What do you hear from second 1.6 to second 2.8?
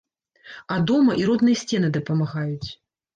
сцены дапамагаюць!